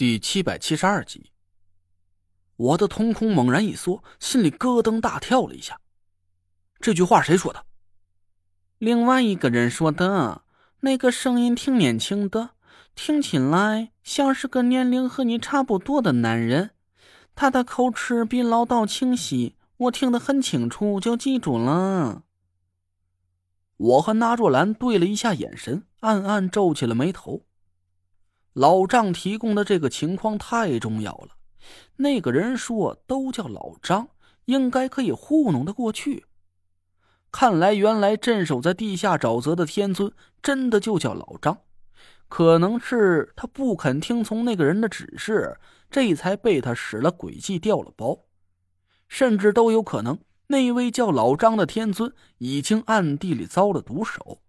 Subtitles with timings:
[0.00, 1.30] 第七百七十二集，
[2.56, 5.78] 我的瞳孔猛然一缩，心里咯噔大跳了一下。
[6.80, 7.66] 这句话谁说的？
[8.78, 10.40] 另外一个人说的。
[10.80, 12.52] 那个声音挺年轻的，
[12.94, 16.70] 听起来像是个年龄和你差不多的男人。
[17.34, 22.22] 他的口齿比老道清晰，我听得很清楚，就记住了。
[23.76, 27.44] 我和纳若兰对了一下眼神，暗暗皱起了眉头。
[28.52, 31.36] 老张提供的这个情况太重要了。
[31.96, 34.08] 那个人说都叫老张，
[34.46, 36.24] 应该可以糊弄得过去。
[37.30, 41.58] 看来，原来镇守在地下沼泽的天尊真的就叫老张。
[42.28, 45.56] 可能是他不肯听从那个人的指示，
[45.90, 48.24] 这才被他使了诡计掉了包。
[49.08, 54.40] 甚至都有可能，那位叫老张的天尊已经暗地里遭了毒手。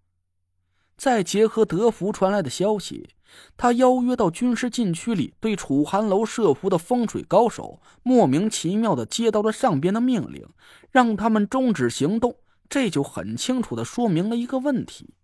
[0.96, 3.10] 再结合德福传来的消息。
[3.56, 10.46] 他邀约到军事禁区里，对楚寒楼设伏的风水高手莫名其妙的接到了上边的命令，
[10.90, 12.36] 让他们终止行动。
[12.68, 15.14] 这就很清楚的说明了一个问题：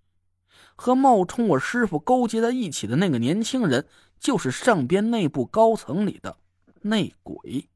[0.77, 3.87] 和冒充我师傅勾结在一起的那个年轻人，
[4.20, 6.37] 就是上边内部高层里的
[6.83, 7.69] 内鬼。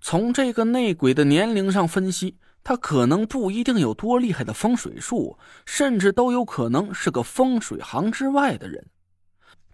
[0.00, 2.36] 从这个内鬼的年龄上分析。
[2.62, 8.86] 他可能不一定有多厉害的风水术，甚至都有可能是个风水行之外的人，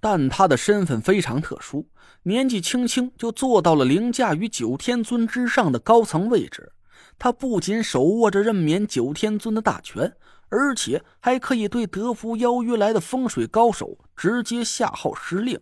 [0.01, 1.89] 但他的身份非常特殊，
[2.23, 6.73] 年纪轻轻就做到了凌驾于九天尊之上的高层位置。
[7.19, 10.17] 他不仅手握着任免九天尊的大权，
[10.49, 15.61] 而且还可以对德福邀约来的风水高手直接下号施令。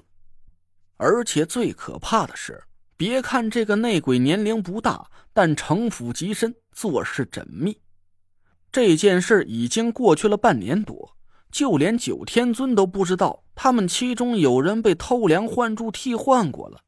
[0.96, 2.62] 而且最可怕的是，
[3.02, 6.54] 别看这个内鬼年龄不大，但城府极深。
[6.70, 7.76] 做事缜密，
[8.70, 11.16] 这件事已经过去了半年多，
[11.50, 16.82] 就连九天尊都不知道他们其中有人被偷梁换柱替换过了。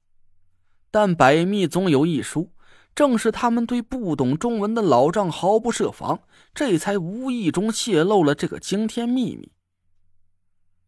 [0.93, 2.53] 但百密总有一疏，
[2.95, 6.21] 正是他们对不懂中文的老丈毫不设防，
[6.55, 9.51] 这才无意中泄露了这个惊天秘密。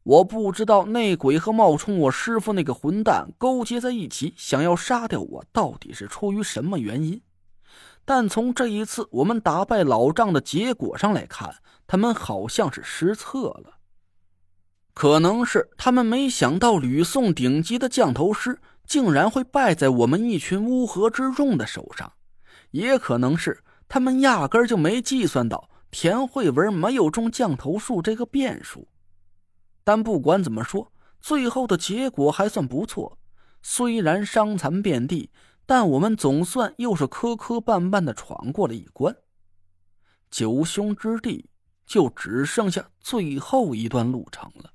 [0.07, 7.21] 我不知道内鬼和冒充我师傅那个混蛋勾结在一起，想要杀掉我，到底是出于什么原因？
[8.05, 11.53] 但从这一次我们打败老丈的结果上来看，
[11.89, 13.79] 他们好像是失策了。
[14.95, 22.13] 可能是他们没想到吕宋顶级的降头师竟然会败在我们一群乌合之众的手上，
[22.71, 28.87] 也可能是他们压根就没计算到田慧文没有中降头术这个变数。
[29.87, 33.17] 但不管怎么说，最后的结果还算不错，
[33.63, 35.31] 虽然伤残遍地。
[35.69, 39.17] 但我们总算又是磕磕绊绊的闯过了一关，
[40.31, 41.51] 九兄之地
[41.85, 44.71] 就只剩下最后一段路程了。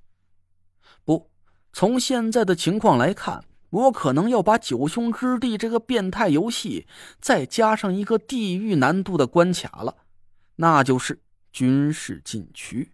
[1.06, 1.32] 不，
[1.72, 6.86] 从现在的情况来看，我可能要把九兄之地这个变态游戏
[7.22, 9.96] 再加上一个地狱难度的关卡了，
[10.58, 11.22] 那就是
[11.54, 12.92] 军事禁区。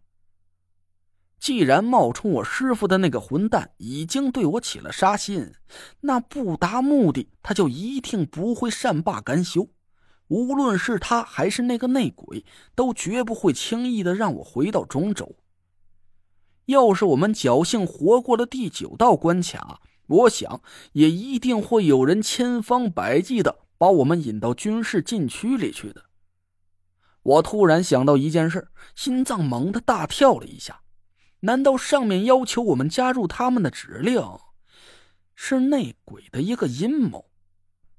[1.39, 5.53] 既然冒充我师傅的那个混蛋已经对我起了杀心，
[6.01, 9.69] 那不达目的他就一定不会善罢甘休。
[10.29, 12.43] 无论是他还是那个内鬼，
[12.75, 15.37] 都绝不会轻易的让我回到中州。
[16.65, 20.61] 要是我们侥幸活过了第九道关卡，我想
[20.93, 26.03] 也一定会有人千方百计的把我们引到军事禁区里去的。
[27.23, 30.81] 我突然想到一件事，心脏猛地大跳了一下。
[31.41, 34.21] 难道上面要求我们加入他们的指令，
[35.35, 37.25] 是内鬼的一个阴谋？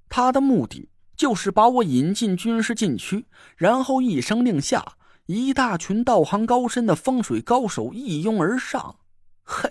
[0.08, 3.26] 他的目的就是把我引进军事禁区，
[3.56, 8.98] 然后一声令下，一大群道行高深的风水高手一拥而上。
[9.44, 9.70] 嘿，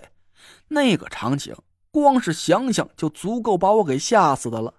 [0.68, 1.54] 那个场景，
[1.90, 4.74] 光是想想就足够把我给吓死的了。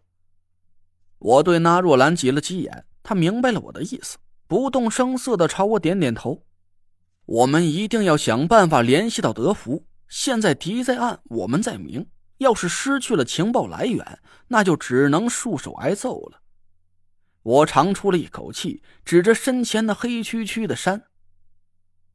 [1.20, 4.18] 我对那若兰挤了挤眼，她明白了我的意思，
[4.48, 6.44] 不动声色的朝我点点头。
[7.30, 9.86] 我们一定要想办法联系到德福。
[10.08, 12.08] 现在敌在暗，我们在明。
[12.40, 16.42] 要是失去了情报来源，那就只能束手挨揍了。
[17.44, 21.04] 我长出了一口气，指着身前的黑黢黢的山，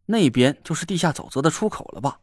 [0.06, 2.18] 那边就是地下沼泽的出口了吧？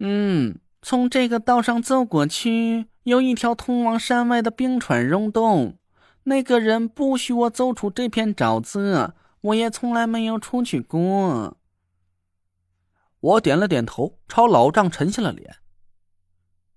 [0.00, 5.78] 嗯，从这个道上走过去，有一条通往山外的冰川溶洞。
[6.24, 11.56] 那个人不许我走出这片沼泽，我也从来没有出去过。
[13.20, 15.56] 我点了点头，朝老丈沉下了脸。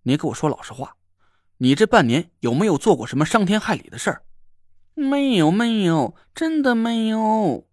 [0.03, 0.97] 你给我说老实话，
[1.57, 4.23] 你这半年有没有做过什么伤天害理的事儿？
[4.95, 7.67] 没有，没有，真的没有。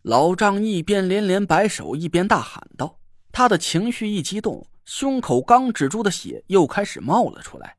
[0.00, 2.98] 老丈一边连连摆手，一边大喊道
[3.30, 7.76] ：“他的情绪一激动，胸口刚止住的血又开始冒了出来。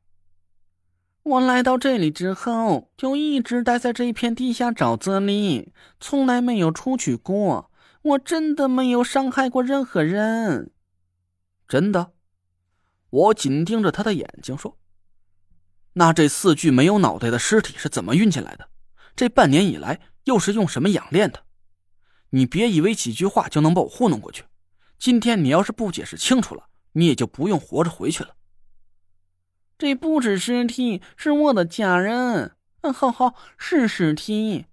[1.24, 7.70] 我来到这里之后，就一直待在这片地下沼泽里，从来没有出去过。
[8.04, 10.70] 我真的没有伤害过任何人，
[11.66, 12.12] 真的。
[13.08, 14.76] 我紧盯着他的眼睛说
[15.94, 18.68] ：“那这四具没有脑袋的尸体是怎么运进来的？
[19.16, 21.44] 这半年以来又是用什么养炼的？
[22.30, 24.44] 你别以为几句话就能把我糊弄过去。
[24.98, 28.36] 今天你要是不解释清楚了，你也就不用活着回去了。”
[29.78, 32.52] 这不是尸体，是我的家人。
[32.82, 34.66] 嗯，好好，是尸体，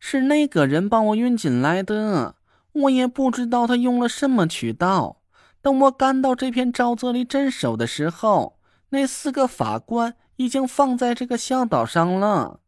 [0.00, 2.36] 是那个人帮我运进来的。
[2.82, 5.22] 我也不知道他用了什么渠道。
[5.60, 8.58] 等我赶到这片沼泽里镇守的时候，
[8.90, 12.60] 那四个法官已经放在这个小岛上了。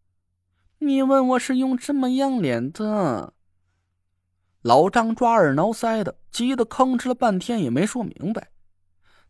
[0.81, 3.35] 你问我是用什么样脸的？
[4.63, 8.49] 老张抓耳挠腮的，急得吭哧了半天也没说明白。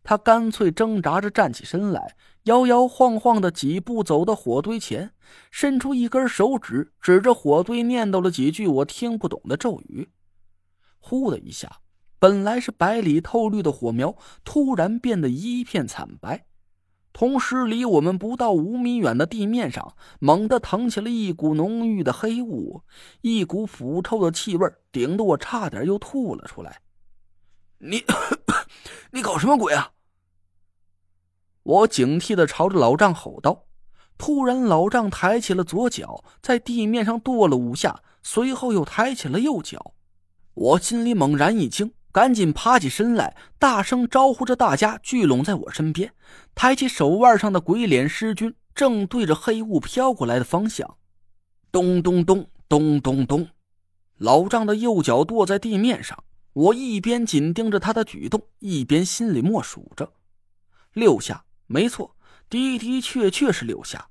[0.03, 5.11] 他干脆挣扎着站起身来，摇摇晃晃的几步走到火堆前，
[5.51, 10.09] 伸出一根手指，指着火堆念叨了几句我听不懂的咒语。
[11.01, 11.79] 呼的一下，
[12.19, 14.15] 本来是白里透绿的火苗，
[14.45, 16.45] 突然变得一片惨白。
[17.13, 22.83] 同时，离我们不到五米远的地面上，猛地腾起了一股浓郁的黑雾，
[23.19, 26.79] 一股腐臭的气味，顶得我差点又吐了出来。
[27.79, 28.05] 你，
[29.11, 29.91] 你搞什么鬼啊！
[31.63, 33.65] 我警惕的朝着老丈吼道。
[34.17, 39.93] 突然，老丈抬起了左脚，在地面上跺了五下，随后又抬起了右脚。
[40.53, 46.13] 我心里猛然一惊，赶紧爬起身来，大声招呼着大家聚拢在我身边，
[46.53, 50.97] 抬起手腕上的鬼脸尸君，正对着黑雾飘过来的方向。
[51.71, 53.47] 咚咚咚咚咚咚，
[54.17, 56.21] 老丈的右脚跺在地面上。
[56.53, 60.11] 我一边紧盯着他的举动，一边心里默数着：
[60.91, 62.17] 六下，没错，
[62.49, 64.09] 的的确确是六下。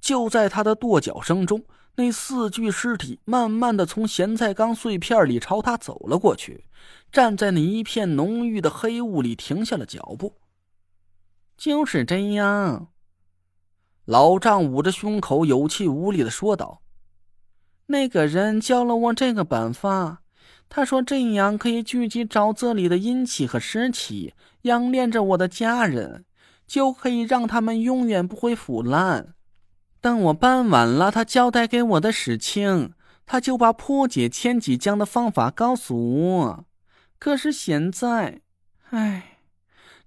[0.00, 1.64] 就在他的跺脚声中。
[1.96, 6.66] 那四具尸体慢慢的从咸菜缸碎片里朝他走了过去，
[7.10, 10.34] 站在那一片浓郁的黑雾里停下了脚步。
[11.56, 12.88] 就是这样，
[14.04, 16.82] 老丈捂着胸口，有气无力的说道
[17.88, 20.20] ：“那个人教了我这个办法，
[20.68, 26.26] 他说这样可以聚集沼泽里的阴气和湿气，养炼着我的家人，
[26.66, 29.32] 就可以让他们永远不会腐烂。”
[30.00, 32.92] 等我办完了他交代给我的事情，
[33.24, 36.64] 他就把破解千机江的方法告诉我。
[37.18, 38.42] 可是现在，
[38.90, 39.38] 唉，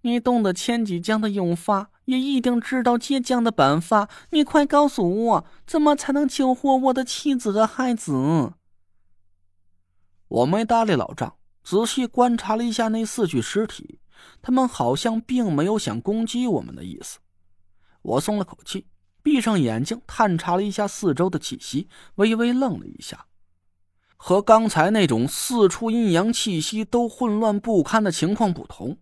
[0.02, 4.08] 你懂得千机江的用法，也一定知道解江的办法。
[4.30, 8.54] 你快告诉我，怎么才能救活我的妻子和孩子？
[10.28, 14.00] 我没搭理老张，仔细观察了一下那四具尸体，
[14.42, 17.20] 他们好像并没有想攻击我们的意思。
[18.04, 18.86] 我松了口气。
[19.30, 23.28] 闭上眼睛，探查了一下四周的气息，微微愣了一下。
[24.18, 28.98] 和刚才那种四处阴阳气息都混乱不堪的情况不同，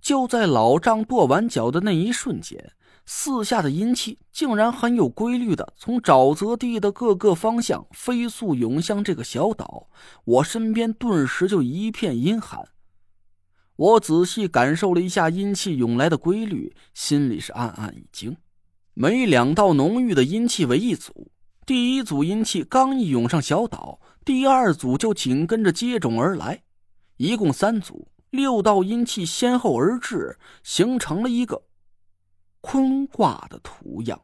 [0.00, 2.72] 就在老丈跺完脚的那一瞬间，
[3.04, 9.88] 四下的阴气竟然很有规律的从沼泽地的各个方向飞速涌向这个小岛。
[10.24, 12.64] 我身边顿时就一片阴寒。
[13.74, 18.36] 我仔细感受了一下阴气涌来的规律，心里是暗暗一惊。
[18.96, 21.32] 每两道浓郁的阴气为一组，
[21.66, 26.62] 第一组阴气刚一涌上小岛，第二组就紧跟着接踵而来，
[27.16, 31.60] 一共三组，六道阴气先后而至，形成了一个
[32.60, 34.22] 坤卦的图样。